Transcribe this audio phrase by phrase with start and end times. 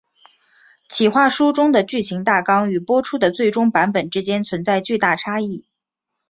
[0.89, 5.67] 企划书中的剧情大纲与播出的最终版本之间存在巨大差异。